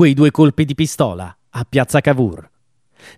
quei 0.00 0.14
due 0.14 0.30
colpi 0.30 0.64
di 0.64 0.74
pistola 0.74 1.36
a 1.50 1.66
Piazza 1.68 2.00
Cavour. 2.00 2.49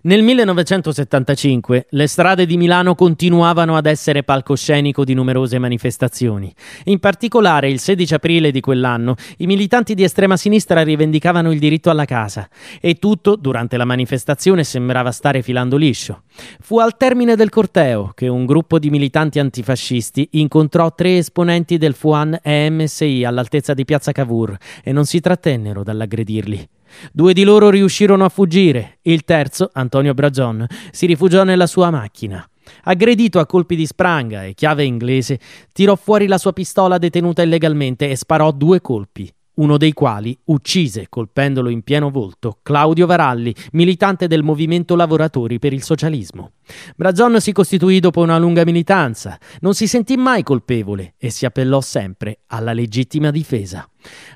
Nel 0.03 0.21
1975 0.23 1.87
le 1.89 2.07
strade 2.07 2.45
di 2.45 2.57
Milano 2.57 2.95
continuavano 2.95 3.75
ad 3.75 3.85
essere 3.85 4.23
palcoscenico 4.23 5.03
di 5.03 5.13
numerose 5.13 5.59
manifestazioni. 5.59 6.53
In 6.85 6.99
particolare, 6.99 7.69
il 7.69 7.79
16 7.79 8.13
aprile 8.13 8.51
di 8.51 8.59
quell'anno, 8.59 9.15
i 9.37 9.45
militanti 9.45 9.93
di 9.93 10.03
estrema 10.03 10.37
sinistra 10.37 10.83
rivendicavano 10.83 11.51
il 11.51 11.59
diritto 11.59 11.89
alla 11.89 12.05
casa 12.05 12.47
e 12.79 12.95
tutto, 12.95 13.35
durante 13.35 13.77
la 13.77 13.85
manifestazione, 13.85 14.63
sembrava 14.63 15.11
stare 15.11 15.41
filando 15.41 15.77
liscio. 15.77 16.23
Fu 16.59 16.79
al 16.79 16.97
termine 16.97 17.35
del 17.35 17.49
corteo 17.49 18.11
che 18.13 18.27
un 18.27 18.45
gruppo 18.45 18.79
di 18.79 18.89
militanti 18.89 19.39
antifascisti 19.39 20.29
incontrò 20.31 20.93
tre 20.93 21.17
esponenti 21.17 21.77
del 21.77 21.93
Fuan 21.93 22.39
EMSI 22.41 23.23
all'altezza 23.23 23.73
di 23.73 23.85
Piazza 23.85 24.11
Cavour 24.11 24.57
e 24.83 24.91
non 24.91 25.05
si 25.05 25.19
trattennero 25.19 25.83
dall'aggredirli. 25.83 26.67
Due 27.11 27.33
di 27.33 27.43
loro 27.43 27.69
riuscirono 27.69 28.25
a 28.25 28.29
fuggire, 28.29 28.99
il 29.03 29.23
terzo, 29.23 29.69
Antonio 29.73 30.13
Bragion, 30.13 30.65
si 30.91 31.05
rifugiò 31.05 31.43
nella 31.43 31.67
sua 31.67 31.89
macchina. 31.89 32.47
Aggredito 32.83 33.39
a 33.39 33.45
colpi 33.45 33.75
di 33.75 33.85
spranga 33.85 34.45
e 34.45 34.53
chiave 34.53 34.83
inglese, 34.83 35.39
tirò 35.71 35.95
fuori 35.95 36.27
la 36.27 36.37
sua 36.37 36.53
pistola 36.53 36.97
detenuta 36.97 37.41
illegalmente 37.41 38.09
e 38.09 38.15
sparò 38.15 38.51
due 38.51 38.81
colpi 38.81 39.31
uno 39.55 39.77
dei 39.77 39.93
quali 39.93 40.37
uccise, 40.45 41.07
colpendolo 41.09 41.69
in 41.69 41.83
pieno 41.83 42.09
volto, 42.09 42.57
Claudio 42.63 43.05
Varalli, 43.05 43.53
militante 43.73 44.27
del 44.27 44.41
Movimento 44.41 44.95
Lavoratori 44.95 45.59
per 45.59 45.73
il 45.73 45.83
Socialismo. 45.83 46.53
Bragion 46.95 47.39
si 47.39 47.51
costituì 47.51 47.99
dopo 47.99 48.21
una 48.21 48.37
lunga 48.37 48.63
militanza, 48.63 49.37
non 49.59 49.73
si 49.75 49.87
sentì 49.87 50.17
mai 50.17 50.43
colpevole 50.43 51.13
e 51.17 51.29
si 51.29 51.45
appellò 51.45 51.81
sempre 51.81 52.39
alla 52.47 52.73
legittima 52.73 53.29
difesa. 53.29 53.87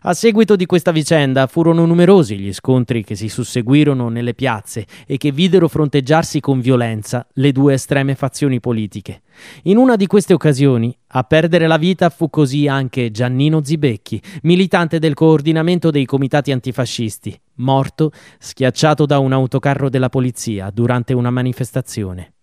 A 0.04 0.14
seguito 0.14 0.56
di 0.56 0.66
questa 0.66 0.92
vicenda 0.92 1.48
furono 1.48 1.86
numerosi 1.86 2.38
gli 2.38 2.54
scontri 2.54 3.04
che 3.04 3.16
si 3.16 3.30
susseguirono 3.30 4.10
nelle 4.10 4.34
piazze 4.34 4.86
e 5.06 5.18
che 5.18 5.32
videro 5.32 5.68
fronteggiarsi 5.68 6.40
con 6.40 6.60
violenza 6.60 7.28
le 7.34 7.52
due 7.52 7.74
estreme 7.74 8.16
fazioni 8.16 8.60
politiche. 8.60 9.22
In 9.64 9.78
una 9.78 9.96
di 9.96 10.08
queste 10.08 10.34
occasioni, 10.34 10.96
a 11.10 11.24
perdere 11.24 11.68
la 11.68 11.78
vita 11.78 12.10
fu 12.10 12.30
così 12.30 12.68
anche 12.68 13.12
Giannino 13.12 13.64
Zibecchi, 13.64 14.22
militante 14.44 15.00
del 15.00 15.14
coordinamento 15.14 15.92
dei 15.92 16.06
comitati 16.06 16.52
antifascisti, 16.52 17.40
morto 17.56 18.12
schiacciato 18.40 19.06
da 19.06 19.20
un 19.20 19.34
autocarro 19.34 19.90
della 19.90 20.10
polizia 20.10 20.70
durante 20.74 21.14
una 21.14 21.30
manifestazione. 21.30 22.34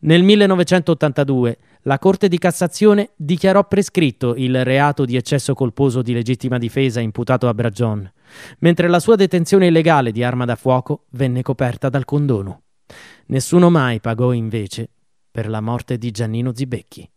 Nel 0.00 0.22
1982 0.22 1.58
la 1.82 1.98
Corte 1.98 2.28
di 2.28 2.38
Cassazione 2.38 3.10
dichiarò 3.16 3.66
prescritto 3.66 4.34
il 4.36 4.64
reato 4.64 5.04
di 5.04 5.16
eccesso 5.16 5.54
colposo 5.54 6.02
di 6.02 6.12
legittima 6.12 6.58
difesa 6.58 7.00
imputato 7.00 7.48
a 7.48 7.54
Bragion, 7.54 8.10
mentre 8.60 8.88
la 8.88 9.00
sua 9.00 9.16
detenzione 9.16 9.66
illegale 9.66 10.12
di 10.12 10.22
arma 10.22 10.44
da 10.44 10.54
fuoco 10.54 11.06
venne 11.10 11.42
coperta 11.42 11.88
dal 11.88 12.04
condono. 12.04 12.62
Nessuno 13.26 13.70
mai 13.70 14.00
pagò 14.00 14.32
invece 14.32 14.90
per 15.30 15.48
la 15.48 15.60
morte 15.60 15.98
di 15.98 16.10
Giannino 16.10 16.54
Zibecchi. 16.54 17.08